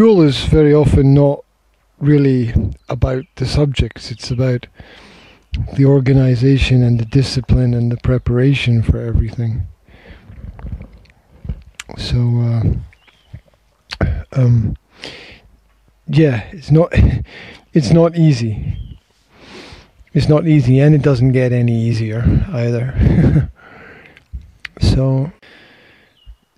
school 0.00 0.22
is 0.22 0.44
very 0.44 0.72
often 0.72 1.12
not 1.12 1.44
really 1.98 2.54
about 2.88 3.22
the 3.34 3.44
subjects. 3.44 4.10
It's 4.10 4.30
about 4.30 4.66
the 5.74 5.84
organization 5.84 6.82
and 6.82 6.98
the 6.98 7.04
discipline 7.04 7.74
and 7.74 7.92
the 7.92 7.98
preparation 7.98 8.82
for 8.82 8.98
everything. 8.98 9.66
So, 11.98 12.80
uh, 14.00 14.06
um, 14.32 14.74
yeah, 16.06 16.48
it's 16.50 16.70
not 16.70 16.94
it's 17.74 17.90
not 17.90 18.16
easy. 18.16 18.96
It's 20.14 20.30
not 20.30 20.48
easy, 20.48 20.78
and 20.78 20.94
it 20.94 21.02
doesn't 21.02 21.32
get 21.32 21.52
any 21.52 21.78
easier 21.78 22.24
either. 22.54 23.50
so, 24.80 25.30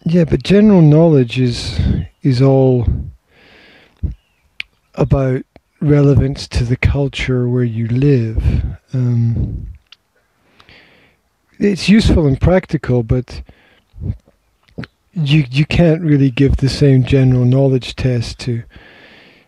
yeah, 0.04 0.26
but 0.26 0.44
general 0.44 0.80
knowledge 0.80 1.40
is 1.40 1.80
is 2.22 2.40
all 2.40 2.86
about 4.94 5.42
relevance 5.80 6.46
to 6.48 6.64
the 6.64 6.76
culture 6.76 7.48
where 7.48 7.64
you 7.64 7.88
live. 7.88 8.62
Um, 8.92 9.66
it's 11.58 11.88
useful 11.88 12.26
and 12.26 12.40
practical, 12.40 13.02
but 13.02 13.42
you 15.12 15.44
you 15.50 15.66
can't 15.66 16.02
really 16.02 16.30
give 16.30 16.56
the 16.56 16.68
same 16.68 17.04
general 17.04 17.44
knowledge 17.44 17.94
test 17.96 18.38
to 18.40 18.62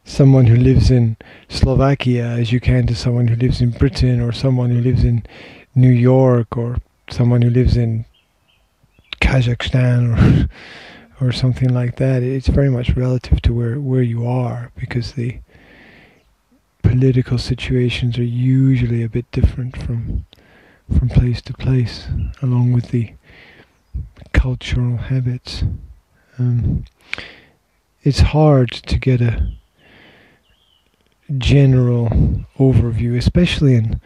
someone 0.05 0.47
who 0.47 0.57
lives 0.57 0.91
in 0.91 1.17
Slovakia 1.49 2.27
as 2.27 2.53
you 2.53 2.61
can 2.61 2.87
to 2.87 2.95
someone 2.95 3.29
who 3.29 3.37
lives 3.37 3.61
in 3.61 3.71
Britain 3.71 4.21
or 4.21 4.33
someone 4.33 4.71
who 4.71 4.81
lives 4.81 5.03
in 5.03 5.25
New 5.75 5.91
York 5.91 6.57
or 6.57 6.77
someone 7.11 7.43
who 7.43 7.51
lives 7.51 7.77
in 7.77 8.05
Kazakhstan 9.21 10.13
or 10.13 10.49
or 11.21 11.33
something 11.33 11.73
like 11.73 11.97
that. 11.97 12.23
It's 12.23 12.49
very 12.49 12.71
much 12.71 12.91
relative 12.97 13.41
to 13.43 13.53
where, 13.53 13.81
where 13.81 14.03
you 14.03 14.27
are 14.27 14.73
because 14.77 15.13
the 15.13 15.39
political 16.83 17.39
situations 17.39 18.19
are 18.19 18.25
usually 18.25 19.03
a 19.03 19.09
bit 19.09 19.31
different 19.33 19.77
from 19.77 20.27
from 20.99 21.09
place 21.09 21.41
to 21.41 21.55
place, 21.55 22.09
along 22.43 22.73
with 22.73 22.91
the 22.91 23.15
cultural 24.35 24.99
habits. 24.99 25.65
Um, 26.39 26.85
it's 28.03 28.21
hard 28.21 28.71
to 28.71 28.99
get 28.99 29.23
a 29.23 29.51
general 31.39 32.11
overview, 32.59 33.17
especially 33.17 33.77
in 33.77 33.99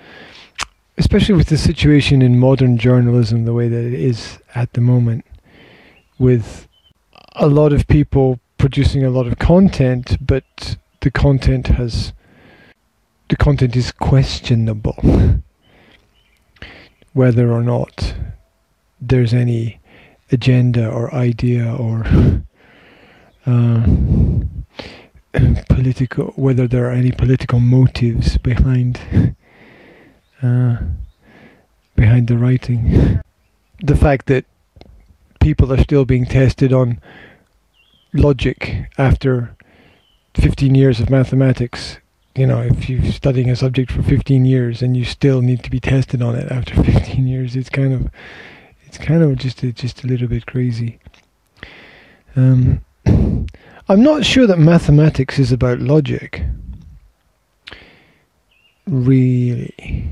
especially 0.97 1.34
with 1.34 1.48
the 1.48 1.58
situation 1.58 2.22
in 2.22 2.38
modern 2.38 2.78
journalism 2.78 3.44
the 3.44 3.52
way 3.52 3.69
that 3.69 3.84
it 3.84 3.94
is 3.94 4.38
at 4.54 4.72
the 4.75 4.80
moment, 4.80 5.25
with 6.19 6.67
a 7.39 7.47
lot 7.47 7.72
of 7.72 7.86
people 7.86 8.41
producing 8.58 9.05
a 9.05 9.11
lot 9.11 9.27
of 9.27 9.39
content, 9.39 10.17
but 10.20 10.77
the 11.00 11.11
content 11.11 11.69
has 11.69 12.12
the 13.28 13.36
content 13.36 13.77
is 13.77 13.92
questionable 13.92 14.97
whether 17.12 17.53
or 17.53 17.62
not 17.62 18.14
there's 19.00 19.34
any 19.34 19.81
agenda 20.33 20.89
or 20.89 21.14
idea 21.14 21.75
or 21.75 22.05
uh, 23.47 23.86
political 25.69 26.33
whether 26.36 26.66
there 26.66 26.86
are 26.86 26.92
any 26.92 27.12
political 27.12 27.61
motives 27.61 28.39
behind 28.39 28.98
uh, 30.42 30.78
behind 31.94 32.28
the 32.28 32.39
writing. 32.39 33.20
The 33.81 33.97
fact 33.97 34.27
that 34.27 34.44
people 35.41 35.72
are 35.72 35.78
still 35.78 36.05
being 36.05 36.27
tested 36.27 36.72
on 36.72 37.00
logic 38.19 38.91
after 38.98 39.56
15 40.34 40.74
years 40.74 41.00
of 41.00 41.11
mathematics 41.11 41.98
you 42.38 42.47
know, 42.47 42.60
if 42.60 42.88
you're 42.88 43.05
studying 43.10 43.50
a 43.50 43.56
subject 43.56 43.91
for 43.91 44.00
15 44.00 44.44
years 44.44 44.80
and 44.80 44.97
you 44.97 45.04
still 45.04 45.42
need 45.42 45.65
to 45.65 45.70
be 45.70 45.81
tested 45.81 46.22
on 46.22 46.37
it 46.37 46.50
after 46.53 46.72
15 46.84 47.26
years, 47.26 47.56
it's 47.56 47.69
kind 47.69 47.92
of, 47.92 48.09
it's 48.87 48.97
kind 48.97 49.25
of 49.25 49.37
just 49.37 49.62
a, 49.65 49.72
just 49.72 50.04
a 50.04 50.06
little 50.06 50.28
bit 50.28 50.47
crazy. 50.47 51.00
Um, 52.37 52.84
I'm 53.06 54.03
not 54.04 54.25
sure 54.25 54.47
that 54.47 54.60
mathematics 54.60 55.41
is 55.41 55.50
about 55.50 55.81
logic. 55.81 56.44
Really. 58.87 60.09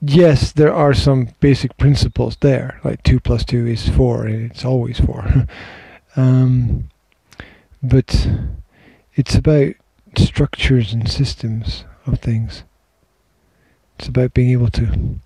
Yes, 0.00 0.50
there 0.52 0.74
are 0.74 0.92
some 0.92 1.28
basic 1.38 1.76
principles 1.76 2.36
there, 2.40 2.80
like 2.82 3.04
2 3.04 3.20
plus 3.20 3.44
2 3.44 3.64
is 3.66 3.88
4, 3.90 4.26
and 4.26 4.50
it's 4.50 4.64
always 4.64 4.98
4. 4.98 5.46
um, 6.16 6.88
but 7.82 8.28
it's 9.14 9.34
about 9.34 9.74
structures 10.16 10.92
and 10.92 11.08
systems 11.10 11.84
of 12.06 12.18
things. 12.20 12.64
It's 13.98 14.08
about 14.08 14.34
being 14.34 14.50
able 14.50 14.70
to 14.70 15.18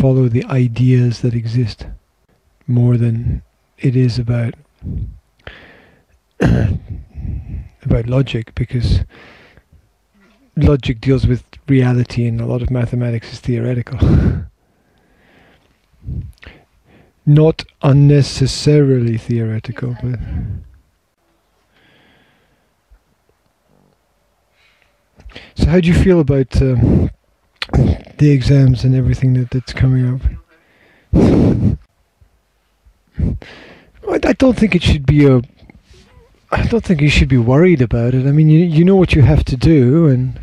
follow 0.00 0.28
the 0.28 0.44
ideas 0.44 1.22
that 1.22 1.34
exist 1.34 1.86
more 2.66 2.96
than 2.96 3.42
it 3.78 3.94
is 3.94 4.18
about 4.18 4.54
about 6.40 8.06
logic 8.06 8.54
because 8.54 9.00
logic 10.56 11.00
deals 11.00 11.26
with 11.26 11.44
reality 11.68 12.26
and 12.26 12.40
a 12.40 12.46
lot 12.46 12.62
of 12.62 12.70
mathematics 12.70 13.32
is 13.32 13.40
theoretical. 13.40 13.98
Not 17.26 17.64
unnecessarily 17.82 19.18
theoretical, 19.18 19.96
but 20.00 20.18
So, 25.56 25.66
how 25.66 25.80
do 25.80 25.88
you 25.88 25.94
feel 25.94 26.20
about 26.20 26.60
um, 26.62 27.10
the 28.18 28.30
exams 28.30 28.84
and 28.84 28.94
everything 28.94 29.34
that, 29.34 29.50
that's 29.50 29.72
coming 29.72 30.14
up? 30.14 30.20
I 34.24 34.32
don't 34.32 34.56
think 34.56 34.74
it 34.74 34.82
should 34.82 35.06
be 35.06 35.26
a. 35.26 35.40
I 36.50 36.66
don't 36.66 36.84
think 36.84 37.00
you 37.00 37.08
should 37.08 37.28
be 37.28 37.38
worried 37.38 37.82
about 37.82 38.14
it. 38.14 38.26
I 38.26 38.32
mean, 38.32 38.48
you 38.48 38.60
you 38.60 38.84
know 38.84 38.96
what 38.96 39.14
you 39.14 39.22
have 39.22 39.44
to 39.44 39.56
do, 39.56 40.06
and 40.06 40.38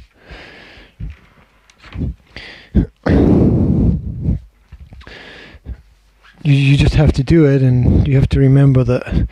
you 6.43 6.53
you 6.53 6.77
just 6.77 6.95
have 6.95 7.13
to 7.13 7.23
do 7.23 7.45
it, 7.45 7.61
and 7.61 8.07
you 8.07 8.15
have 8.15 8.29
to 8.29 8.39
remember 8.39 8.83
that 8.83 9.27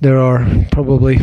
there 0.00 0.18
are 0.18 0.46
probably 0.70 1.16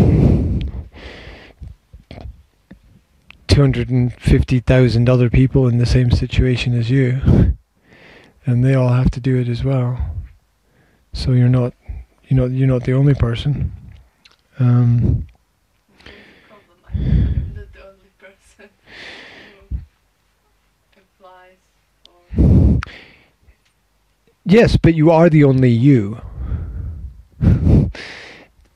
250,000 3.48 5.10
other 5.10 5.30
people 5.30 5.68
in 5.68 5.78
the 5.78 5.86
same 5.86 6.10
situation 6.10 6.74
as 6.74 6.90
you 6.90 7.54
and 8.46 8.64
they 8.64 8.74
all 8.76 8.90
have 8.90 9.12
to 9.12 9.20
do 9.20 9.38
it 9.38 9.48
as 9.48 9.64
well. 9.64 9.98
So 11.14 11.32
you're 11.32 11.50
not 11.50 11.74
you 12.28 12.36
know 12.36 12.46
you're 12.46 12.68
not 12.68 12.84
the 12.84 12.94
only 12.94 13.14
person. 13.14 13.72
Um, 14.60 15.28
yes 24.54 24.78
but 24.78 24.94
you 24.94 25.10
are 25.10 25.30
the 25.30 25.44
only 25.44 25.72
you. 25.72 26.22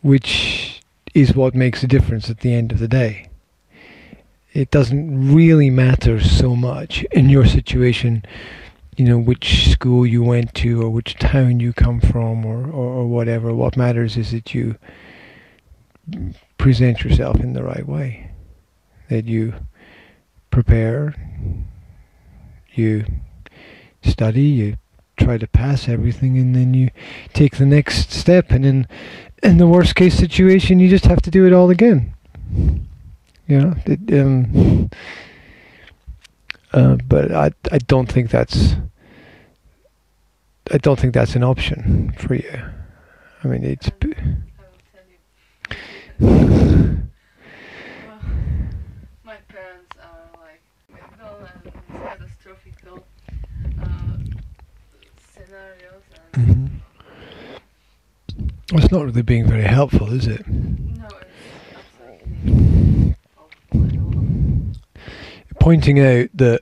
Which 0.02 0.82
is 1.14 1.36
what 1.36 1.54
makes 1.54 1.84
a 1.84 1.88
difference 1.88 2.30
at 2.30 2.40
the 2.40 2.54
end 2.54 2.72
of 2.72 2.80
the 2.80 2.88
day. 2.88 3.30
It 4.54 4.72
doesn't 4.72 5.34
really 5.34 5.70
matter 5.70 6.20
so 6.20 6.56
much 6.56 7.04
in 7.12 7.30
your 7.30 7.46
situation 7.46 8.26
you 8.98 9.06
know 9.06 9.20
which 9.20 9.70
school 9.70 10.08
you 10.08 10.24
went 10.24 10.56
to 10.56 10.82
or 10.82 10.90
which 10.90 11.20
town 11.20 11.60
you 11.60 11.72
come 11.72 12.02
from 12.02 12.44
or, 12.44 12.66
or, 12.66 12.90
or, 12.96 13.08
whatever. 13.08 13.54
What 13.54 13.78
matters 13.78 14.18
is 14.18 14.32
that 14.32 14.56
you 14.56 14.76
present 16.58 17.04
yourself 17.04 17.40
in 17.40 17.54
the 17.54 17.64
right 17.64 17.86
way. 17.86 18.32
That 19.10 19.26
you 19.26 19.54
prepare 20.50 21.14
you 22.74 23.06
study 24.02 24.42
you 24.42 24.78
try 25.18 25.38
to 25.38 25.48
pass 25.48 25.88
everything 25.90 26.38
and 26.38 26.56
then 26.56 26.74
you 26.74 26.90
take 27.34 27.58
the 27.58 27.66
next 27.66 28.12
step 28.12 28.52
and 28.52 28.66
in 28.66 28.88
in 29.44 29.58
the 29.58 29.68
worst 29.68 29.96
case 29.96 30.16
situation 30.16 30.80
you 30.80 30.90
just 30.90 31.06
have 31.06 31.22
to 31.22 31.32
do 31.32 31.46
it 31.46 31.54
all 31.54 31.70
again 31.70 32.14
you 33.48 33.60
know, 33.62 33.76
it, 33.86 34.20
um, 34.20 34.90
uh, 36.74 36.98
but 37.08 37.32
I 37.32 37.52
I 37.72 37.78
don't 37.78 38.12
think 38.12 38.30
that's 38.30 38.76
I 40.72 40.78
don't 40.78 41.00
think 41.00 41.14
that's 41.14 41.36
an 41.36 41.44
option 41.44 42.14
for 42.18 42.36
you. 42.36 42.62
I 43.44 43.48
mean, 43.48 43.64
it's. 43.64 43.90
It's 58.74 58.92
not 58.92 59.06
really 59.06 59.22
being 59.22 59.48
very 59.48 59.64
helpful, 59.64 60.12
is 60.12 60.28
it? 60.28 60.46
No, 60.48 61.08
pointing 65.60 66.00
out 66.00 66.30
that 66.34 66.62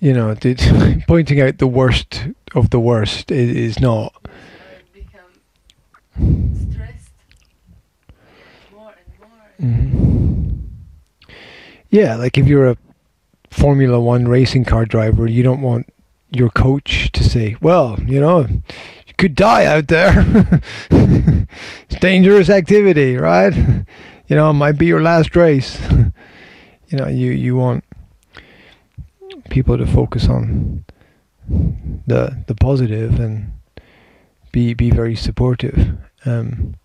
you 0.00 0.14
know, 0.14 0.34
did, 0.34 0.60
pointing 1.06 1.40
out 1.40 1.58
the 1.58 1.66
worst 1.66 2.24
of 2.54 2.70
the 2.70 2.80
worst 2.80 3.30
is, 3.30 3.50
is 3.50 3.80
not. 3.80 4.14
Mm-hmm. 9.60 10.56
Yeah, 11.90 12.16
like 12.16 12.38
if 12.38 12.46
you're 12.46 12.70
a 12.70 12.76
Formula 13.50 14.00
One 14.00 14.26
racing 14.26 14.64
car 14.64 14.86
driver, 14.86 15.26
you 15.26 15.42
don't 15.42 15.60
want 15.60 15.92
your 16.30 16.48
coach 16.48 17.12
to 17.12 17.22
say, 17.22 17.56
"Well, 17.60 17.98
you 18.06 18.20
know." 18.20 18.46
Could 19.20 19.34
die 19.34 19.66
out 19.66 19.88
there. 19.88 20.24
it's 20.90 22.00
dangerous 22.00 22.48
activity, 22.48 23.16
right? 23.16 23.54
You 23.54 24.36
know, 24.36 24.50
it 24.50 24.54
might 24.54 24.78
be 24.78 24.86
your 24.86 25.02
last 25.02 25.36
race." 25.36 25.78
you 26.88 26.98
know, 26.98 27.06
you 27.06 27.30
you 27.30 27.54
want 27.54 27.84
people 29.50 29.76
to 29.76 29.86
focus 29.86 30.28
on 30.28 30.84
the 32.06 32.42
the 32.46 32.54
positive 32.54 33.20
and 33.20 33.52
be 34.52 34.72
be 34.72 34.90
very 34.90 35.14
supportive. 35.14 35.98
Um, 36.24 36.76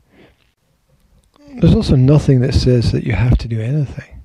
there's 1.61 1.75
also 1.75 1.95
nothing 1.95 2.41
that 2.41 2.53
says 2.53 2.91
that 2.91 3.05
you 3.05 3.13
have 3.13 3.37
to 3.37 3.47
do 3.47 3.61
anything. 3.61 4.23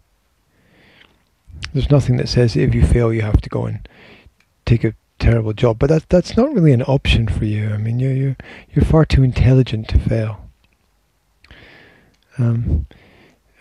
There's 1.72 1.90
nothing 1.90 2.16
that 2.16 2.28
says 2.28 2.56
if 2.56 2.74
you 2.74 2.84
fail 2.84 3.12
you 3.12 3.22
have 3.22 3.40
to 3.42 3.48
go 3.48 3.66
and 3.66 3.88
take 4.66 4.82
a 4.82 4.94
terrible 5.20 5.52
job. 5.52 5.78
But 5.78 5.88
that 5.88 6.08
that's 6.08 6.37
not 6.37 6.52
really 6.52 6.72
an 6.72 6.82
option 6.82 7.28
for 7.28 7.44
you. 7.44 7.70
I 7.70 7.76
mean, 7.76 8.00
you 8.00 8.08
you 8.08 8.37
you're 8.72 8.84
far 8.84 9.05
too 9.05 9.22
intelligent 9.22 9.88
to 9.88 9.99
fail. 9.99 10.49
Um, 12.38 12.87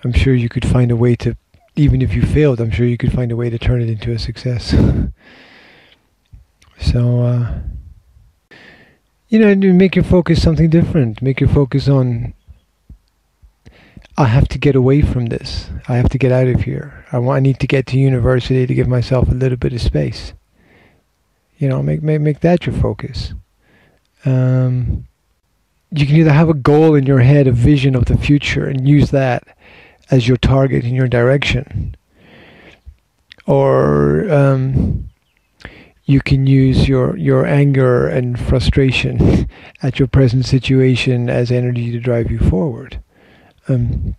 I'm 0.04 0.14
sure 0.14 0.34
you 0.34 0.50
could 0.50 0.66
find 0.66 0.92
a 0.92 0.96
way 0.96 1.16
to, 1.18 1.36
even 1.76 2.02
if 2.02 2.14
you 2.14 2.22
failed, 2.22 2.62
I'm 2.62 2.72
sure 2.72 2.86
you 2.86 2.98
could 2.98 3.12
find 3.12 3.32
a 3.32 3.36
way 3.36 3.50
to 3.50 3.60
turn 3.60 3.82
it 3.82 3.90
into 3.90 4.14
a 4.14 4.20
success. 4.20 4.70
so, 6.80 7.22
uh, 7.22 7.60
you 9.28 9.40
know, 9.40 9.74
make 9.74 9.96
your 9.96 10.06
focus 10.06 10.42
something 10.42 10.70
different. 10.70 11.22
Make 11.22 11.42
your 11.42 11.50
focus 11.50 11.90
on 11.90 12.34
I 14.20 14.26
have 14.26 14.50
to 14.50 14.58
get 14.58 14.76
away 14.76 15.02
from 15.02 15.28
this. 15.28 15.70
I 15.88 15.96
have 15.96 16.10
to 16.10 16.18
get 16.18 16.34
out 16.34 16.48
of 16.48 16.64
here. 16.64 17.06
I 17.10 17.20
want. 17.20 17.38
I 17.38 17.40
need 17.40 17.58
to 17.62 17.68
get 17.68 17.86
to 17.88 17.98
university 17.98 18.68
to 18.68 18.74
give 18.74 18.86
myself 18.86 19.30
a 19.30 19.34
little 19.34 19.58
bit 19.58 19.72
of 19.72 19.82
space. 19.82 20.34
You 21.60 21.70
know, 21.70 21.84
make 21.84 22.02
make 22.02 22.22
make 22.22 22.40
that 22.40 22.66
your 22.66 22.76
focus. 22.76 23.34
Um, 24.26 25.06
you 25.92 26.06
can 26.06 26.16
either 26.16 26.32
have 26.32 26.50
a 26.50 26.54
goal 26.54 26.96
in 26.96 27.06
your 27.06 27.20
head, 27.20 27.48
a 27.48 27.52
vision 27.52 27.96
of 27.96 28.06
the 28.06 28.18
future, 28.18 28.66
and 28.66 28.88
use 28.88 29.12
that 29.12 29.44
as 30.10 30.28
your 30.28 30.38
target 30.38 30.84
in 30.84 30.96
your 30.96 31.08
direction, 31.08 31.96
or 33.46 34.32
um, 34.32 35.10
you 36.06 36.22
can 36.22 36.48
use 36.48 36.88
your 36.88 37.16
your 37.18 37.46
anger 37.46 38.08
and 38.08 38.40
frustration 38.40 39.48
at 39.84 40.00
your 40.00 40.08
present 40.08 40.46
situation 40.46 41.30
as 41.30 41.52
energy 41.52 41.92
to 41.92 42.00
drive 42.00 42.32
you 42.32 42.40
forward. 42.40 43.00
Um, 43.68 44.16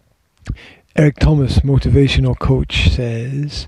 Eric 0.96 1.16
Thomas, 1.16 1.60
motivational 1.60 2.38
coach, 2.38 2.90
says, 2.90 3.66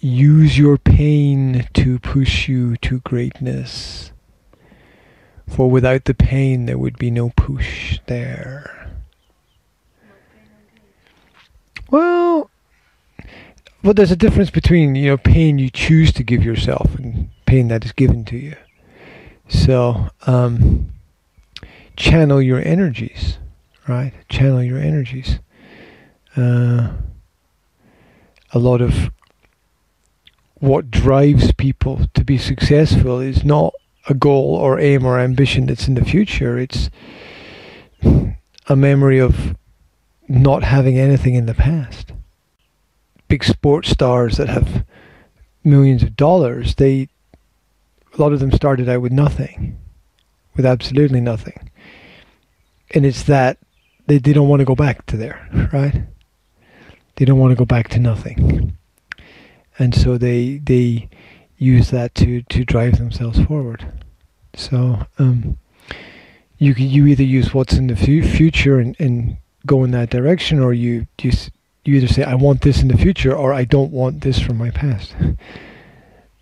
"Use 0.00 0.58
your 0.58 0.78
pain 0.78 1.68
to 1.74 1.98
push 1.98 2.48
you 2.48 2.76
to 2.78 3.00
greatness." 3.00 4.12
For 5.48 5.68
without 5.68 6.04
the 6.04 6.14
pain, 6.14 6.66
there 6.66 6.78
would 6.78 6.96
be 6.96 7.10
no 7.10 7.30
push 7.30 7.98
there. 8.06 8.88
Well, 11.90 12.50
well, 13.82 13.94
there's 13.94 14.12
a 14.12 14.16
difference 14.16 14.50
between 14.50 14.94
you 14.94 15.10
know 15.10 15.16
pain 15.16 15.58
you 15.58 15.70
choose 15.70 16.12
to 16.12 16.22
give 16.22 16.44
yourself 16.44 16.94
and 16.94 17.30
pain 17.46 17.68
that 17.68 17.84
is 17.84 17.92
given 17.92 18.24
to 18.26 18.36
you. 18.36 18.56
So, 19.48 20.10
um, 20.26 20.92
channel 21.96 22.40
your 22.40 22.60
energies, 22.60 23.38
right? 23.88 24.12
Channel 24.28 24.62
your 24.62 24.78
energies. 24.78 25.40
Uh, 26.36 26.92
a 28.52 28.58
lot 28.58 28.80
of 28.80 29.10
what 30.60 30.90
drives 30.90 31.52
people 31.52 32.06
to 32.14 32.24
be 32.24 32.38
successful 32.38 33.18
is 33.18 33.44
not 33.44 33.74
a 34.08 34.14
goal 34.14 34.54
or 34.54 34.78
aim 34.78 35.04
or 35.04 35.18
ambition 35.18 35.66
that's 35.66 35.88
in 35.88 35.94
the 35.94 36.04
future. 36.04 36.58
It's 36.58 36.90
a 38.66 38.76
memory 38.76 39.18
of 39.18 39.56
not 40.28 40.62
having 40.62 40.98
anything 40.98 41.34
in 41.34 41.46
the 41.46 41.54
past. 41.54 42.12
Big 43.28 43.42
sports 43.42 43.90
stars 43.90 44.36
that 44.36 44.48
have 44.48 44.84
millions 45.64 46.02
of 46.02 46.16
dollars, 46.16 46.74
they 46.76 47.08
a 48.12 48.20
lot 48.20 48.32
of 48.32 48.40
them 48.40 48.52
started 48.52 48.88
out 48.88 49.02
with 49.02 49.12
nothing, 49.12 49.78
with 50.56 50.66
absolutely 50.66 51.20
nothing. 51.20 51.70
And 52.92 53.06
it's 53.06 53.22
that 53.24 53.58
they, 54.06 54.18
they 54.18 54.32
don't 54.32 54.48
want 54.48 54.60
to 54.60 54.66
go 54.66 54.74
back 54.74 55.06
to 55.06 55.16
there, 55.16 55.48
right? 55.72 56.02
They 57.16 57.24
don't 57.24 57.38
want 57.38 57.52
to 57.52 57.56
go 57.56 57.64
back 57.64 57.88
to 57.90 58.00
nothing. 58.00 58.76
And 59.80 59.94
so 59.94 60.18
they 60.18 60.58
they 60.58 61.08
use 61.56 61.90
that 61.90 62.14
to, 62.16 62.42
to 62.42 62.64
drive 62.64 62.98
themselves 62.98 63.42
forward. 63.44 63.84
So 64.54 65.06
um, 65.18 65.56
you 66.58 66.74
you 66.74 67.06
either 67.06 67.22
use 67.22 67.54
what's 67.54 67.72
in 67.72 67.86
the 67.86 67.96
fu- 67.96 68.22
future 68.22 68.78
and, 68.78 68.94
and 69.00 69.38
go 69.64 69.82
in 69.82 69.90
that 69.92 70.10
direction, 70.10 70.60
or 70.60 70.74
you 70.74 71.06
you 71.22 71.32
you 71.84 71.94
either 71.96 72.08
say 72.08 72.24
I 72.24 72.34
want 72.34 72.60
this 72.60 72.82
in 72.82 72.88
the 72.88 72.98
future, 72.98 73.34
or 73.34 73.54
I 73.54 73.64
don't 73.64 73.90
want 73.90 74.20
this 74.20 74.38
from 74.38 74.58
my 74.58 74.70
past, 74.70 75.14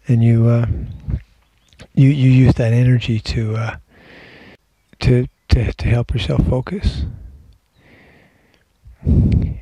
and 0.08 0.24
you 0.24 0.48
uh, 0.48 0.66
you 1.94 2.08
you 2.08 2.30
use 2.30 2.54
that 2.54 2.72
energy 2.72 3.20
to 3.20 3.54
uh, 3.56 3.76
to 4.98 5.28
to 5.50 5.72
to 5.72 5.88
help 5.88 6.12
yourself 6.12 6.44
focus 6.48 7.04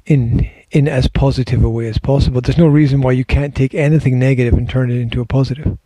in 0.06 0.48
in 0.70 0.88
as 0.88 1.08
positive 1.08 1.62
a 1.62 1.70
way 1.70 1.88
as 1.88 1.98
possible. 1.98 2.40
There's 2.40 2.58
no 2.58 2.66
reason 2.66 3.00
why 3.00 3.12
you 3.12 3.24
can't 3.24 3.54
take 3.54 3.74
anything 3.74 4.18
negative 4.18 4.54
and 4.54 4.68
turn 4.68 4.90
it 4.90 5.00
into 5.00 5.20
a 5.20 5.26
positive. 5.26 5.78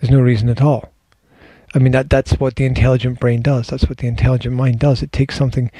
There's 0.00 0.10
no 0.10 0.20
reason 0.20 0.48
at 0.48 0.62
all. 0.62 0.92
I 1.74 1.78
mean 1.78 1.92
that 1.92 2.08
that's 2.08 2.34
what 2.34 2.56
the 2.56 2.64
intelligent 2.64 3.20
brain 3.20 3.42
does. 3.42 3.66
That's 3.66 3.88
what 3.88 3.98
the 3.98 4.06
intelligent 4.06 4.54
mind 4.54 4.78
does. 4.78 5.02
It 5.02 5.12
takes 5.12 5.36
something 5.36 5.70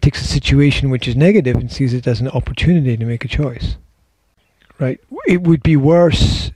takes 0.00 0.20
a 0.20 0.26
situation 0.26 0.90
which 0.90 1.06
is 1.06 1.16
negative 1.16 1.56
and 1.56 1.70
sees 1.70 1.94
it 1.94 2.06
as 2.06 2.20
an 2.20 2.28
opportunity 2.28 2.96
to 2.96 3.04
make 3.04 3.24
a 3.24 3.28
choice. 3.28 3.76
Right? 4.78 5.00
It 5.26 5.42
would 5.42 5.62
be 5.62 5.76
worse 5.76 6.50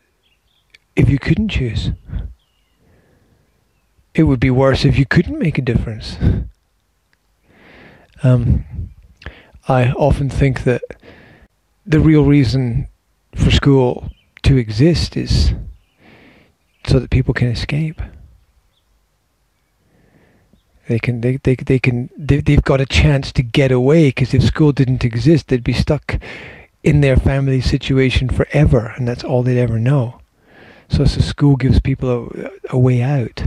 if 0.96 1.08
you 1.08 1.18
couldn't 1.18 1.48
choose. 1.48 1.92
It 4.14 4.24
would 4.24 4.40
be 4.40 4.50
worse 4.50 4.84
if 4.84 4.98
you 4.98 5.06
couldn't 5.06 5.38
make 5.38 5.58
a 5.58 5.62
difference. 5.62 6.16
Um, 8.24 8.87
I 9.68 9.92
often 9.92 10.30
think 10.30 10.64
that 10.64 10.82
the 11.84 12.00
real 12.00 12.24
reason 12.24 12.88
for 13.34 13.50
school 13.50 14.10
to 14.42 14.56
exist 14.56 15.14
is 15.14 15.52
so 16.86 16.98
that 16.98 17.10
people 17.10 17.34
can 17.34 17.48
escape. 17.48 18.00
They 20.88 20.98
can 20.98 21.20
they 21.20 21.36
they 21.36 21.54
they 21.54 21.78
can 21.78 22.08
they, 22.16 22.40
they've 22.40 22.62
got 22.62 22.80
a 22.80 22.86
chance 22.86 23.30
to 23.32 23.42
get 23.42 23.70
away 23.70 24.08
because 24.08 24.32
if 24.32 24.42
school 24.42 24.72
didn't 24.72 25.04
exist, 25.04 25.48
they'd 25.48 25.62
be 25.62 25.74
stuck 25.74 26.18
in 26.82 27.02
their 27.02 27.16
family 27.16 27.60
situation 27.60 28.30
forever, 28.30 28.94
and 28.96 29.06
that's 29.06 29.22
all 29.22 29.42
they'd 29.42 29.60
ever 29.60 29.78
know. 29.78 30.20
So, 30.88 31.04
so 31.04 31.20
school 31.20 31.56
gives 31.56 31.78
people 31.78 32.32
a, 32.34 32.50
a 32.70 32.78
way 32.78 33.02
out, 33.02 33.42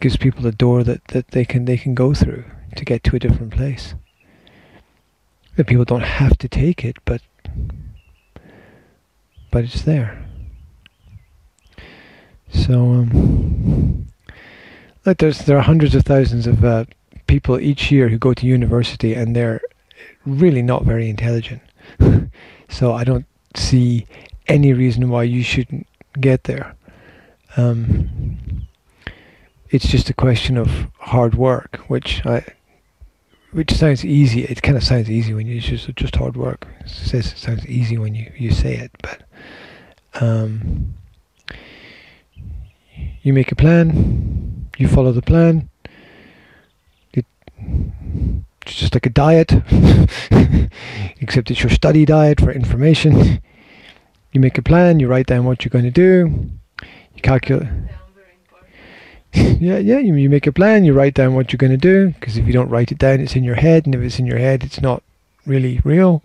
gives 0.00 0.16
people 0.16 0.44
a 0.44 0.50
door 0.50 0.82
that, 0.82 1.04
that 1.08 1.28
they 1.28 1.44
can 1.44 1.66
they 1.66 1.76
can 1.76 1.94
go 1.94 2.14
through 2.14 2.44
to 2.74 2.84
get 2.84 3.04
to 3.04 3.14
a 3.14 3.20
different 3.20 3.52
place. 3.52 3.94
That 5.56 5.66
people 5.66 5.84
don't 5.84 6.02
have 6.02 6.36
to 6.38 6.48
take 6.48 6.84
it, 6.84 6.98
but 7.04 7.22
but 9.50 9.64
it's 9.64 9.82
there. 9.82 10.22
So, 12.52 12.74
um, 12.74 14.06
like 15.04 15.18
there's 15.18 15.38
there 15.40 15.56
are 15.56 15.62
hundreds 15.62 15.94
of 15.94 16.04
thousands 16.04 16.46
of 16.46 16.64
uh, 16.64 16.84
people 17.26 17.58
each 17.58 17.90
year 17.90 18.08
who 18.08 18.18
go 18.18 18.34
to 18.34 18.46
university, 18.46 19.14
and 19.14 19.34
they're 19.34 19.60
really 20.24 20.62
not 20.62 20.84
very 20.84 21.08
intelligent. 21.08 21.62
so 22.68 22.92
I 22.92 23.04
don't 23.04 23.26
see 23.54 24.06
any 24.48 24.72
reason 24.72 25.08
why 25.08 25.22
you 25.22 25.42
shouldn't 25.42 25.86
get 26.20 26.44
there. 26.44 26.74
Um, 27.56 28.66
it's 29.70 29.88
just 29.88 30.10
a 30.10 30.14
question 30.14 30.56
of 30.56 30.86
hard 30.98 31.34
work, 31.34 31.78
which 31.88 32.24
I, 32.26 32.44
which 33.56 33.72
sounds 33.72 34.04
easy. 34.04 34.44
It 34.44 34.60
kind 34.60 34.76
of 34.76 34.84
sounds 34.84 35.10
easy 35.10 35.32
when 35.32 35.46
you 35.46 35.56
it's 35.56 35.64
just 35.64 35.88
just 35.96 36.16
hard 36.16 36.36
work. 36.36 36.68
It 36.80 36.90
says 36.90 37.32
it 37.32 37.38
sounds 37.38 37.64
easy 37.66 37.96
when 37.96 38.14
you 38.14 38.30
you 38.36 38.50
say 38.50 38.74
it, 38.76 38.90
but 39.00 39.22
um, 40.20 40.94
you 43.22 43.32
make 43.32 43.50
a 43.50 43.56
plan, 43.56 44.68
you 44.76 44.86
follow 44.86 45.10
the 45.10 45.22
plan. 45.22 45.70
It 47.14 47.24
just 48.66 48.92
like 48.92 49.06
a 49.06 49.10
diet, 49.10 49.50
except 51.22 51.50
it's 51.50 51.62
your 51.62 51.70
study 51.70 52.04
diet 52.04 52.42
for 52.42 52.52
information. 52.52 53.40
You 54.32 54.40
make 54.40 54.58
a 54.58 54.62
plan, 54.62 55.00
you 55.00 55.08
write 55.08 55.28
down 55.28 55.46
what 55.46 55.64
you're 55.64 55.70
going 55.70 55.86
to 55.86 55.90
do, 55.90 56.50
you 57.14 57.22
calculate. 57.22 57.68
Yeah, 59.32 59.78
yeah, 59.78 59.98
you, 59.98 60.14
you 60.14 60.28
make 60.28 60.46
a 60.46 60.52
plan, 60.52 60.84
you 60.84 60.92
write 60.92 61.14
down 61.14 61.34
what 61.34 61.52
you're 61.52 61.58
going 61.58 61.72
to 61.72 61.76
do, 61.76 62.08
because 62.08 62.36
if 62.36 62.46
you 62.46 62.52
don't 62.52 62.68
write 62.68 62.92
it 62.92 62.98
down, 62.98 63.20
it's 63.20 63.36
in 63.36 63.44
your 63.44 63.54
head, 63.54 63.86
and 63.86 63.94
if 63.94 64.00
it's 64.02 64.18
in 64.18 64.26
your 64.26 64.38
head, 64.38 64.62
it's 64.62 64.80
not 64.80 65.02
really 65.46 65.80
real. 65.84 66.22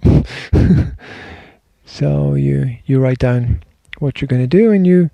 so 1.85 2.33
you 2.35 2.77
you 2.85 2.99
write 2.99 3.19
down 3.19 3.63
what 3.99 4.19
you're 4.19 4.27
going 4.27 4.41
to 4.41 4.47
do, 4.47 4.71
and 4.71 4.85
you 4.85 5.09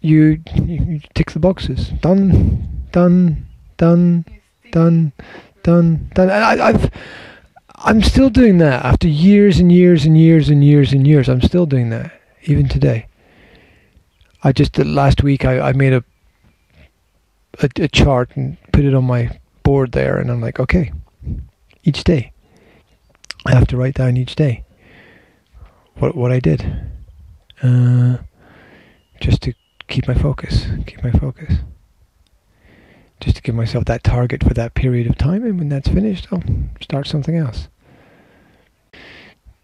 you, 0.00 0.40
you 0.54 0.74
you 0.74 1.00
tick 1.14 1.32
the 1.32 1.38
boxes. 1.38 1.88
Done, 2.00 2.86
done, 2.92 3.46
done, 3.76 4.24
done, 4.70 5.12
done, 5.62 6.10
done. 6.14 6.30
And 6.30 6.44
I, 6.44 6.68
I've, 6.68 6.90
I'm 7.74 8.02
still 8.02 8.30
doing 8.30 8.58
that 8.58 8.84
after 8.84 9.08
years 9.08 9.58
and 9.58 9.70
years 9.70 10.04
and 10.04 10.18
years 10.18 10.48
and 10.48 10.64
years 10.64 10.92
and 10.92 11.06
years. 11.06 11.28
I'm 11.28 11.42
still 11.42 11.66
doing 11.66 11.90
that 11.90 12.12
even 12.44 12.68
today. 12.68 13.07
I 14.42 14.52
just 14.52 14.78
last 14.78 15.22
week 15.22 15.44
I, 15.44 15.60
I 15.60 15.72
made 15.72 15.92
a, 15.92 16.04
a 17.60 17.68
a 17.80 17.88
chart 17.88 18.30
and 18.34 18.56
put 18.72 18.84
it 18.84 18.94
on 18.94 19.04
my 19.04 19.38
board 19.62 19.92
there, 19.92 20.18
and 20.18 20.30
I'm 20.30 20.40
like, 20.40 20.60
okay, 20.60 20.92
each 21.84 22.04
day. 22.04 22.32
I 23.46 23.54
have 23.54 23.66
to 23.68 23.76
write 23.76 23.94
down 23.94 24.16
each 24.16 24.34
day 24.34 24.64
what 25.98 26.14
what 26.14 26.32
I 26.32 26.40
did, 26.40 26.64
uh, 27.62 28.18
just 29.20 29.42
to 29.42 29.54
keep 29.88 30.06
my 30.06 30.14
focus, 30.14 30.66
keep 30.86 31.02
my 31.02 31.10
focus. 31.10 31.54
Just 33.20 33.36
to 33.36 33.42
give 33.42 33.54
myself 33.54 33.84
that 33.86 34.04
target 34.04 34.44
for 34.44 34.54
that 34.54 34.74
period 34.74 35.08
of 35.08 35.18
time 35.18 35.42
and 35.44 35.58
when 35.58 35.68
that's 35.68 35.88
finished 35.88 36.28
i'll 36.30 36.42
start 36.80 37.06
something 37.06 37.36
else. 37.36 37.68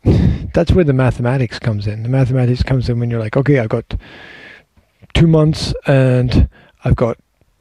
That's 0.53 0.73
where 0.73 0.85
the 0.85 0.93
mathematics 0.93 1.61
comes 1.61 1.87
in. 1.87 2.03
The 2.03 2.09
mathematics 2.09 2.65
comes 2.65 2.89
in 2.89 2.99
when 2.99 3.11
you're 3.11 3.21
like 3.21 3.37
okay 3.37 3.61
i've 3.61 3.69
got 3.69 3.95
two 5.15 5.27
months 5.27 5.73
and 5.87 6.49
i've 6.85 6.97
got 6.97 7.17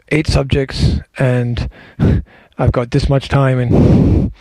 eight 0.09 0.27
subjects 0.27 0.99
and 1.17 1.69
i've 2.57 2.71
got 2.71 2.91
this 2.91 3.07
much 3.07 3.29
time 3.29 3.59
and 3.59 4.31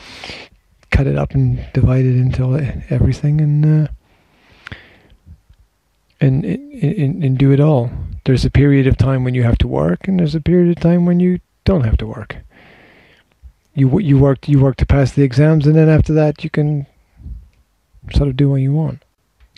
cut 0.91 1.07
it 1.07 1.17
up 1.17 1.33
and 1.33 1.65
divide 1.73 2.05
it 2.05 2.17
into 2.17 2.55
everything 2.91 3.41
and 3.41 3.89
uh, 3.89 3.93
and, 6.21 6.45
and, 6.45 7.25
and 7.25 7.37
do 7.37 7.51
it 7.51 7.59
all. 7.59 7.91
There's 8.25 8.45
a 8.45 8.51
period 8.51 8.87
of 8.87 8.97
time 8.97 9.25
when 9.25 9.35
you 9.35 9.43
have 9.43 9.59
to 9.59 9.67
work 9.67 10.07
and 10.07 10.21
there's 10.21 10.37
a 10.37 10.41
period 10.41 10.77
of 10.77 10.81
time 10.81 11.05
when 11.05 11.19
you 11.19 11.41
don't 11.65 11.85
have 11.85 11.97
to 11.99 12.07
work. 12.07 12.37
You 13.75 13.99
you 13.99 14.19
work 14.19 14.49
you 14.49 14.61
work 14.61 14.77
to 14.77 14.87
pass 14.87 15.13
the 15.13 15.23
exams 15.23 15.67
and 15.67 15.75
then 15.75 15.89
after 15.89 16.13
that 16.13 16.45
you 16.45 16.51
can 16.51 16.87
sort 18.15 18.29
of 18.29 18.37
do 18.37 18.51
what 18.51 18.61
you 18.61 18.73
want. 18.73 19.03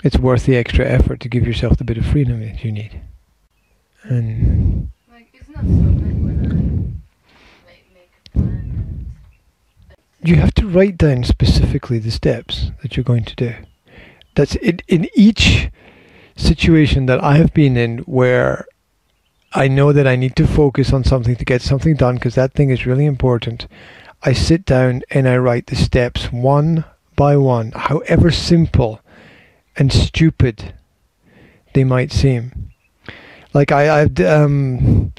It's 0.02 0.16
worth 0.16 0.46
the 0.46 0.56
extra 0.56 0.86
effort 0.86 1.20
to 1.20 1.28
give 1.28 1.46
yourself 1.46 1.76
the 1.76 1.84
bit 1.84 1.98
of 1.98 2.06
freedom 2.06 2.40
that 2.40 2.64
you 2.64 2.72
need 2.72 3.00
and 4.04 4.90
Like 5.10 5.28
it's 5.32 5.48
not 5.48 5.62
so 5.62 5.66
bad 5.66 6.24
when 6.24 6.38
I 6.40 7.66
make, 7.66 7.94
make 7.94 8.10
a 8.26 8.38
plan 8.38 9.06
you 10.22 10.36
have 10.36 10.54
to 10.54 10.66
write 10.66 10.96
down 10.96 11.24
specifically 11.24 11.98
the 11.98 12.10
steps 12.10 12.70
that 12.82 12.96
you're 12.96 13.04
going 13.04 13.24
to 13.24 13.36
do 13.36 13.54
that's 14.34 14.56
in, 14.56 14.80
in 14.88 15.08
each 15.14 15.70
situation 16.36 17.06
that 17.06 17.22
I 17.22 17.36
have 17.36 17.54
been 17.54 17.76
in 17.76 17.98
where 17.98 18.66
I 19.52 19.68
know 19.68 19.92
that 19.92 20.06
I 20.06 20.16
need 20.16 20.34
to 20.36 20.46
focus 20.46 20.92
on 20.92 21.04
something 21.04 21.36
to 21.36 21.44
get 21.44 21.62
something 21.62 21.94
done 21.94 22.16
because 22.16 22.34
that 22.34 22.54
thing 22.54 22.70
is 22.70 22.86
really 22.86 23.06
important. 23.06 23.68
I 24.22 24.32
sit 24.32 24.64
down 24.64 25.02
and 25.10 25.28
I 25.28 25.36
write 25.36 25.66
the 25.66 25.76
steps 25.76 26.32
one 26.32 26.84
by 27.14 27.36
one, 27.36 27.70
however 27.72 28.30
simple 28.32 29.00
and 29.76 29.92
stupid 29.92 30.74
they 31.74 31.84
might 31.84 32.10
seem. 32.10 32.70
Like 33.54 33.72
I, 33.72 34.02
I've 34.02 34.20
um, 34.20 35.12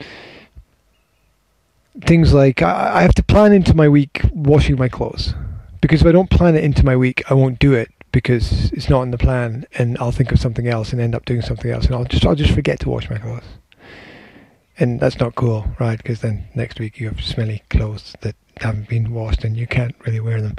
things 2.02 2.34
like 2.34 2.62
I, 2.62 2.98
I 2.98 3.02
have 3.02 3.16
to 3.16 3.24
plan 3.24 3.54
into 3.54 3.74
my 3.74 3.88
week 3.88 4.22
washing 4.34 4.78
my 4.78 4.90
clothes 4.90 5.34
because 5.82 6.02
if 6.02 6.08
I 6.08 6.12
don't 6.12 6.30
plan 6.30 6.56
it 6.56 6.64
into 6.64 6.84
my 6.84 6.96
week, 6.96 7.24
I 7.32 7.34
won't 7.34 7.60
do 7.60 7.74
it 7.74 7.90
because 8.12 8.72
it's 8.72 8.90
not 8.90 9.04
in 9.04 9.12
the 9.12 9.18
plan, 9.18 9.66
and 9.78 9.98
I'll 10.00 10.12
think 10.12 10.32
of 10.32 10.40
something 10.40 10.68
else 10.68 10.92
and 10.94 11.02
end 11.02 11.14
up 11.14 11.26
doing 11.26 11.42
something 11.42 11.70
else, 11.70 11.86
and 11.86 11.96
I'll 11.96 12.06
just 12.06 12.26
I'll 12.26 12.36
just 12.36 12.54
forget 12.54 12.80
to 12.82 12.90
wash 12.90 13.10
my 13.10 13.18
clothes, 13.18 13.44
and 14.80 15.00
that's 15.00 15.20
not 15.20 15.36
cool, 15.36 15.66
right? 15.80 15.98
Because 15.98 16.22
then 16.22 16.48
next 16.56 16.80
week 16.80 17.00
you 17.00 17.08
have 17.08 17.22
smelly 17.22 17.64
clothes 17.70 18.16
that 18.22 18.36
haven't 18.58 18.90
been 18.90 19.14
washed, 19.14 19.44
and 19.44 19.56
you 19.56 19.68
can't 19.68 19.96
really 20.06 20.20
wear 20.20 20.42
them. 20.42 20.56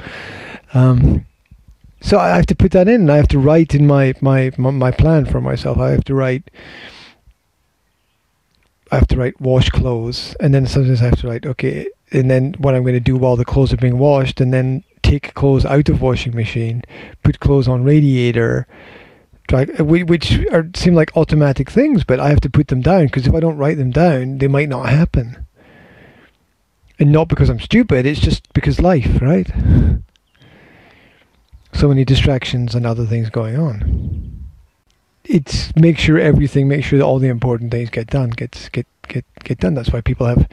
Um, 0.75 1.27
so 2.01 2.19
I 2.19 2.37
have 2.37 2.47
to 2.47 2.55
put 2.55 2.73
that 2.73 2.89
in. 2.89 3.11
I 3.11 3.17
have 3.17 3.29
to 3.29 3.39
write 3.39 3.75
in 3.75 3.87
my 3.87 4.15
my, 4.21 4.53
my 4.59 4.91
plan 4.91 5.25
for 5.25 5.41
myself. 5.41 5.79
I 5.79 5.91
have 5.91 6.05
to 6.05 6.15
write. 6.15 6.51
I 8.97 9.01
have 9.01 9.09
to 9.09 9.19
write 9.19 9.39
wash 9.39 9.69
clothes, 9.69 10.35
and 10.41 10.55
then 10.55 10.67
sometimes 10.67 11.03
I 11.03 11.05
have 11.05 11.21
to 11.21 11.29
write 11.29 11.45
okay, 11.45 11.87
and 12.13 12.31
then 12.31 12.55
what 12.57 12.75
I'm 12.75 12.83
going 12.83 12.95
to 12.95 13.01
do 13.01 13.19
while 13.19 13.37
the 13.37 13.45
clothes 13.45 13.71
are 13.75 13.77
being 13.77 13.99
washed, 13.99 14.41
and 14.41 14.55
then 14.55 14.85
take 15.03 15.35
clothes 15.35 15.67
out 15.67 15.91
of 15.91 16.01
washing 16.01 16.35
machine, 16.35 16.83
put 17.23 17.39
clothes 17.39 17.69
on 17.69 17.85
radiator, 17.85 18.67
dry, 19.49 19.67
uh, 19.79 19.85
which 19.85 20.41
are, 20.51 20.71
seem 20.75 20.95
like 20.95 21.15
automatic 21.15 21.71
things, 21.71 22.05
but 22.05 22.19
I 22.19 22.31
have 22.31 22.41
to 22.41 22.49
put 22.49 22.69
them 22.69 22.81
down 22.81 23.05
because 23.05 23.27
if 23.27 23.35
I 23.35 23.41
don't 23.41 23.59
write 23.59 23.77
them 23.77 23.91
down, 23.91 24.39
they 24.39 24.49
might 24.49 24.71
not 24.71 24.89
happen. 24.89 25.47
And 26.99 27.13
not 27.13 27.29
because 27.29 27.51
I'm 27.51 27.61
stupid, 27.61 28.07
it's 28.07 28.21
just 28.21 28.51
because 28.55 28.81
life, 28.81 29.21
right? 29.21 29.53
So 31.75 31.89
many 31.89 32.07
distractions 32.07 32.75
and 32.75 32.87
other 32.87 33.05
things 33.05 33.29
going 33.29 33.59
on. 33.59 34.36
It's 35.29 35.75
make 35.77 35.99
sure 35.99 36.19
everything, 36.19 36.69
make 36.69 36.85
sure 36.85 36.99
that 36.99 37.05
all 37.05 37.19
the 37.19 37.29
important 37.29 37.71
things 37.71 37.91
get 37.91 38.09
done, 38.09 38.31
gets 38.31 38.69
get 38.69 38.87
get 39.09 39.25
get 39.45 39.59
done. 39.59 39.75
That's 39.75 39.93
why 39.93 40.01
people 40.01 40.27
have 40.27 40.49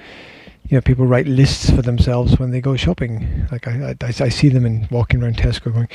you 0.70 0.78
know, 0.78 0.82
people 0.82 1.06
write 1.06 1.28
lists 1.28 1.70
for 1.70 1.82
themselves 1.82 2.40
when 2.40 2.52
they 2.52 2.62
go 2.62 2.76
shopping. 2.76 3.48
Like 3.52 3.68
I, 3.68 3.96
I, 4.02 4.08
I 4.08 4.30
see 4.30 4.50
them 4.50 4.66
in 4.66 4.88
walking 4.90 5.22
around 5.22 5.38
Tesco 5.38 5.74
going, 5.74 5.88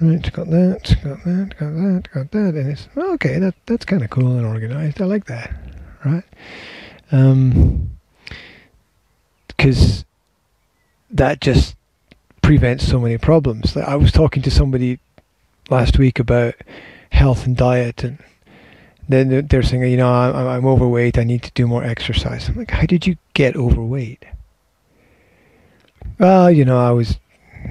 right, 0.00 0.32
got 0.32 0.50
that, 0.50 0.96
got 1.02 1.24
that, 1.24 1.54
got 1.58 1.70
that, 1.70 2.08
got 2.12 2.30
that, 2.32 2.54
and 2.54 2.70
it's 2.70 2.88
okay. 2.96 3.38
That 3.38 3.54
that's 3.66 3.84
kind 3.84 4.02
of 4.02 4.10
cool 4.10 4.36
and 4.36 4.46
organized. 4.46 5.00
I 5.00 5.04
like 5.04 5.26
that, 5.26 5.54
right? 6.04 6.24
Um, 7.12 7.90
because 9.48 10.04
that 11.10 11.40
just 11.40 11.76
prevents 12.42 12.86
so 12.86 12.98
many 12.98 13.16
problems. 13.16 13.76
I 13.76 13.94
was 13.94 14.12
talking 14.12 14.42
to 14.42 14.50
somebody 14.50 14.98
last 15.68 15.98
week 15.98 16.18
about 16.18 16.54
health 17.10 17.46
and 17.46 17.56
diet 17.56 18.02
and 18.04 18.18
then 19.08 19.46
they're- 19.48 19.62
saying, 19.62 19.82
you 19.90 19.96
know, 19.96 20.12
I'm, 20.12 20.34
I'm 20.46 20.66
overweight. 20.66 21.18
I 21.18 21.24
need 21.24 21.42
to 21.42 21.50
do 21.52 21.66
more 21.66 21.82
exercise. 21.84 22.48
I'm 22.48 22.56
like, 22.56 22.70
how 22.70 22.86
did 22.86 23.06
you 23.06 23.16
get 23.34 23.56
overweight? 23.56 24.24
Well, 26.18 26.50
you 26.50 26.64
know, 26.64 26.78
I 26.78 26.90
was, 26.92 27.18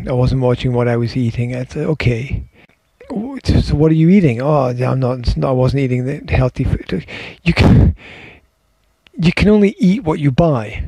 I 0.08 0.12
wasn't 0.12 0.42
watching 0.42 0.74
what 0.74 0.88
I 0.88 0.98
was 0.98 1.16
eating. 1.16 1.56
I 1.56 1.64
said, 1.66 1.86
okay. 1.88 2.44
So 3.10 3.76
what 3.76 3.90
are 3.92 3.96
you 3.96 4.10
eating? 4.10 4.42
Oh, 4.42 4.66
I'm 4.70 5.00
not. 5.00 5.36
not- 5.38 5.50
I 5.50 5.52
wasn't 5.52 5.80
eating 5.82 6.06
the 6.06 6.32
healthy 6.32 6.64
food. 6.64 7.06
You 7.44 7.54
can, 7.54 7.96
you 9.18 9.32
can 9.32 9.48
only 9.50 9.76
eat 9.80 10.04
what 10.04 10.20
you 10.20 10.32
buy. 10.32 10.84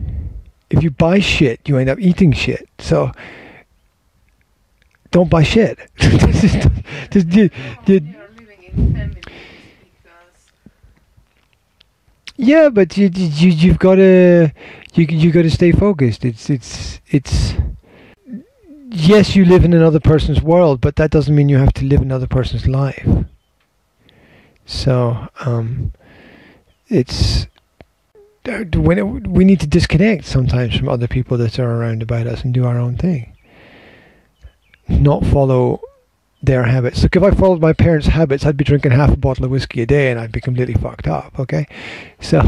If 0.69 0.83
you 0.83 0.91
buy 0.91 1.19
shit, 1.19 1.61
you 1.67 1.77
end 1.77 1.89
up 1.89 1.99
eating 1.99 2.31
shit. 2.31 2.67
So. 2.79 3.11
Don't 5.11 5.29
buy 5.29 5.43
shit. 5.43 5.79
Just- 5.97 6.57
just- 7.11 7.27
you- 7.87 8.15
Yeah, 12.37 12.69
but 12.69 12.97
you 12.97 13.09
you 13.13 13.49
you've 13.49 13.77
got 13.79 13.95
to 13.95 14.51
you 14.95 15.05
you 15.05 15.31
got 15.31 15.43
to 15.43 15.51
stay 15.51 15.71
focused. 15.71 16.25
It's 16.25 16.49
it's 16.49 16.99
it's 17.09 17.53
yes, 18.89 19.35
you 19.35 19.45
live 19.45 19.63
in 19.63 19.73
another 19.73 19.99
person's 19.99 20.41
world, 20.41 20.81
but 20.81 20.95
that 20.95 21.11
doesn't 21.11 21.35
mean 21.35 21.49
you 21.49 21.57
have 21.57 21.73
to 21.73 21.85
live 21.85 22.01
another 22.01 22.27
person's 22.27 22.67
life. 22.67 23.07
So, 24.65 25.27
um 25.41 25.91
it's 26.87 27.47
uh, 28.49 28.63
when 28.73 28.97
it, 28.97 29.27
we 29.27 29.45
need 29.45 29.59
to 29.59 29.67
disconnect 29.67 30.25
sometimes 30.25 30.75
from 30.75 30.89
other 30.89 31.07
people 31.07 31.37
that 31.37 31.59
are 31.59 31.71
around 31.71 32.01
about 32.01 32.27
us 32.27 32.43
and 32.43 32.53
do 32.53 32.65
our 32.65 32.77
own 32.77 32.97
thing. 32.97 33.35
Not 34.87 35.25
follow 35.25 35.79
their 36.43 36.63
habits. 36.63 37.03
Look, 37.03 37.15
if 37.15 37.23
I 37.23 37.31
followed 37.31 37.61
my 37.61 37.73
parents' 37.73 38.07
habits, 38.07 38.45
I'd 38.45 38.57
be 38.57 38.63
drinking 38.63 38.91
half 38.91 39.11
a 39.11 39.17
bottle 39.17 39.45
of 39.45 39.51
whiskey 39.51 39.81
a 39.81 39.85
day, 39.85 40.09
and 40.09 40.19
I'd 40.19 40.31
be 40.31 40.41
completely 40.41 40.73
fucked 40.73 41.07
up. 41.07 41.39
Okay, 41.39 41.67
so, 42.19 42.41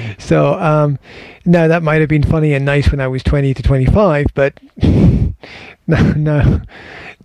so 0.18 0.54
um, 0.54 0.98
now 1.44 1.68
that 1.68 1.82
might 1.82 2.00
have 2.00 2.08
been 2.08 2.22
funny 2.22 2.52
and 2.52 2.64
nice 2.64 2.90
when 2.90 3.00
I 3.00 3.08
was 3.08 3.22
twenty 3.22 3.54
to 3.54 3.62
twenty-five, 3.62 4.26
but 4.34 4.58
now, 4.82 6.12
now, 6.16 6.62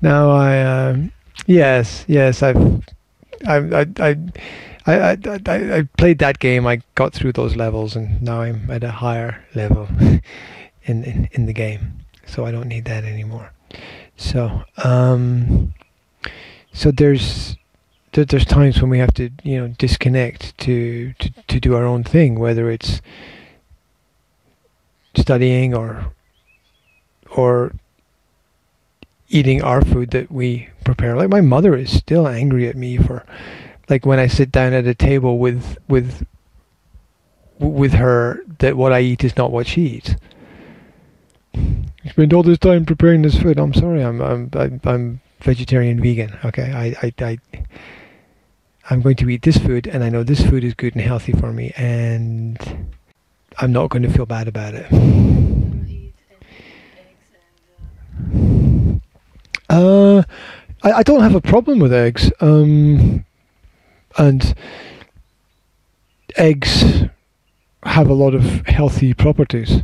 now 0.01 0.31
I, 0.31 0.61
um, 0.61 1.11
yes, 1.45 2.05
yes, 2.07 2.43
I've, 2.43 2.83
I, 3.47 3.57
I. 3.57 4.17
I, 4.87 5.13
I, 5.13 5.17
I, 5.47 5.77
I 5.77 5.81
played 5.97 6.19
that 6.19 6.37
game. 6.37 6.67
I 6.67 6.79
got 6.93 7.11
through 7.11 7.31
those 7.31 7.55
levels, 7.55 7.95
and 7.95 8.21
now 8.21 8.41
I'm 8.41 8.69
at 8.69 8.83
a 8.83 8.91
higher 8.91 9.43
level 9.55 9.87
in, 9.99 11.03
in, 11.03 11.27
in 11.31 11.45
the 11.47 11.53
game. 11.53 12.05
so 12.27 12.45
I 12.45 12.51
don't 12.51 12.67
need 12.67 12.85
that 12.85 13.03
anymore. 13.03 13.51
So, 14.15 14.63
um, 14.83 15.73
so 16.75 16.91
there's 16.91 17.55
there, 18.11 18.25
there's 18.25 18.45
times 18.45 18.81
when 18.81 18.89
we 18.89 18.99
have 18.99 19.13
to 19.15 19.29
you 19.43 19.59
know 19.59 19.67
disconnect 19.69 20.57
to, 20.59 21.13
to 21.13 21.31
to 21.47 21.59
do 21.59 21.73
our 21.73 21.85
own 21.85 22.03
thing, 22.03 22.37
whether 22.37 22.69
it's 22.69 23.01
studying 25.15 25.73
or 25.73 26.13
or 27.31 27.73
eating 29.29 29.61
our 29.61 29.83
food 29.83 30.11
that 30.11 30.29
we 30.29 30.69
prepare. 30.83 31.15
Like 31.15 31.29
my 31.29 31.41
mother 31.41 31.75
is 31.75 31.97
still 31.97 32.27
angry 32.27 32.67
at 32.67 32.75
me 32.75 32.97
for 32.97 33.25
like 33.89 34.05
when 34.05 34.19
I 34.19 34.27
sit 34.27 34.51
down 34.51 34.73
at 34.73 34.85
a 34.85 34.93
table 34.93 35.39
with 35.39 35.77
with 35.87 36.27
with 37.57 37.93
her 37.93 38.43
that 38.59 38.75
what 38.75 38.91
I 38.91 38.99
eat 38.99 39.23
is 39.23 39.37
not 39.37 39.51
what 39.51 39.65
she 39.65 39.81
eats. 39.81 40.15
Spend 42.09 42.33
all 42.33 42.43
this 42.43 42.59
time 42.59 42.85
preparing 42.85 43.21
this 43.21 43.41
food. 43.41 43.57
I'm 43.57 43.73
sorry, 43.73 44.03
I'm 44.03 44.21
I'm 44.21 44.49
I'm, 44.53 44.81
I'm 44.83 45.21
vegetarian 45.39 46.01
vegan. 46.01 46.37
Okay, 46.43 46.71
I, 46.71 47.07
I 47.07 47.13
I 47.25 47.37
I'm 48.89 49.01
going 49.01 49.15
to 49.17 49.29
eat 49.29 49.41
this 49.41 49.57
food, 49.57 49.87
and 49.87 50.03
I 50.03 50.09
know 50.09 50.23
this 50.23 50.45
food 50.45 50.63
is 50.63 50.73
good 50.73 50.95
and 50.95 51.03
healthy 51.03 51.31
for 51.33 51.51
me, 51.51 51.73
and 51.75 52.87
I'm 53.57 53.71
not 53.71 53.89
going 53.89 54.03
to 54.03 54.09
feel 54.09 54.25
bad 54.25 54.47
about 54.47 54.73
it. 54.75 54.85
Uh, 59.69 60.23
I, 60.83 60.91
I 60.91 61.03
don't 61.03 61.21
have 61.21 61.35
a 61.35 61.41
problem 61.41 61.79
with 61.79 61.91
eggs. 61.91 62.31
Um, 62.41 63.25
and 64.17 64.55
eggs 66.37 67.03
have 67.83 68.07
a 68.07 68.13
lot 68.13 68.33
of 68.33 68.65
healthy 68.67 69.13
properties 69.13 69.83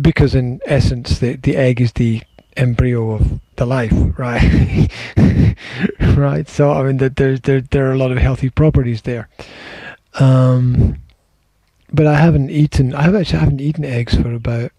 because, 0.00 0.34
in 0.34 0.60
essence, 0.66 1.18
the, 1.18 1.36
the 1.36 1.56
egg 1.56 1.80
is 1.80 1.92
the 1.92 2.22
embryo 2.56 3.12
of 3.12 3.40
the 3.60 3.66
life, 3.66 3.92
right? 4.18 4.88
right. 6.16 6.48
So, 6.48 6.72
I 6.72 6.82
mean, 6.82 6.96
that 6.96 7.16
there, 7.16 7.36
there, 7.36 7.60
there 7.60 7.88
are 7.88 7.92
a 7.92 7.98
lot 7.98 8.10
of 8.10 8.16
healthy 8.16 8.48
properties 8.48 9.02
there. 9.02 9.28
Um, 10.18 10.96
but 11.92 12.06
I 12.06 12.14
haven't 12.14 12.50
eaten. 12.50 12.94
I 12.94 13.02
have 13.02 13.14
actually 13.14 13.40
haven't 13.40 13.60
eaten 13.60 13.84
eggs 13.84 14.14
for 14.14 14.32
about 14.32 14.72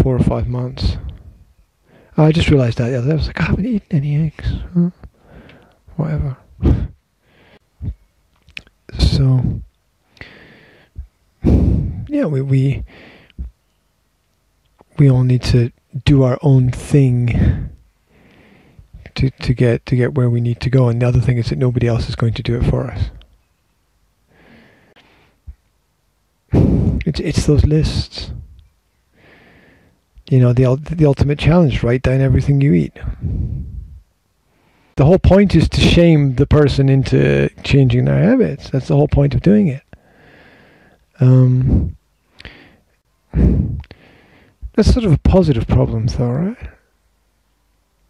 four 0.00 0.16
or 0.16 0.22
five 0.22 0.48
months. 0.48 0.96
I 2.16 2.32
just 2.32 2.48
realised 2.48 2.78
that 2.78 2.88
the 2.88 2.96
other 2.96 3.08
day. 3.08 3.12
I 3.12 3.16
was 3.16 3.26
like, 3.26 3.40
I 3.40 3.44
haven't 3.44 3.66
eaten 3.66 3.88
any 3.90 4.16
eggs. 4.26 4.48
Huh? 4.74 4.90
Whatever. 5.96 6.36
So, 8.98 9.60
yeah, 11.44 12.24
we, 12.24 12.40
we 12.40 12.84
we 14.98 15.10
all 15.10 15.24
need 15.24 15.42
to 15.42 15.70
do 16.04 16.22
our 16.22 16.38
own 16.42 16.70
thing 16.70 17.70
to 19.14 19.30
to 19.30 19.54
get 19.54 19.84
to 19.86 19.96
get 19.96 20.14
where 20.14 20.30
we 20.30 20.40
need 20.40 20.60
to 20.60 20.70
go. 20.70 20.88
And 20.88 21.02
the 21.02 21.06
other 21.08 21.20
thing 21.20 21.38
is 21.38 21.50
that 21.50 21.58
nobody 21.58 21.86
else 21.86 22.08
is 22.08 22.16
going 22.16 22.34
to 22.34 22.42
do 22.42 22.56
it 22.56 22.64
for 22.64 22.86
us. 22.86 23.10
It's 27.04 27.20
it's 27.20 27.46
those 27.46 27.64
lists 27.64 28.30
you 30.32 30.40
know 30.40 30.52
the 30.54 30.64
the 30.90 31.04
ultimate 31.04 31.38
challenge 31.38 31.82
write 31.82 32.02
down 32.02 32.22
everything 32.22 32.60
you 32.62 32.72
eat 32.72 32.98
the 34.96 35.04
whole 35.04 35.18
point 35.18 35.54
is 35.54 35.68
to 35.68 35.80
shame 35.80 36.36
the 36.36 36.46
person 36.46 36.88
into 36.88 37.50
changing 37.62 38.06
their 38.06 38.22
habits 38.22 38.70
that's 38.70 38.88
the 38.88 38.96
whole 38.96 39.08
point 39.08 39.34
of 39.34 39.42
doing 39.42 39.68
it 39.68 39.82
um, 41.20 41.94
that's 44.74 44.92
sort 44.92 45.04
of 45.04 45.12
a 45.12 45.18
positive 45.18 45.66
problem 45.66 46.06
though 46.06 46.30
right? 46.30 46.70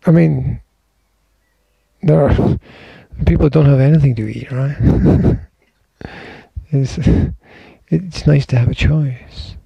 I 0.07 0.11
mean 0.11 0.61
there 2.03 2.29
are 2.29 2.59
people 3.27 3.45
that 3.45 3.53
don't 3.53 3.67
have 3.67 3.81
anything 3.81 4.15
to 4.17 4.29
eat 4.29 4.51
right? 4.51 5.39
It's 6.75 6.99
it's 7.89 8.27
nice 8.27 8.47
to 8.47 8.57
have 8.59 8.71
a 8.71 8.75
choice 8.75 9.57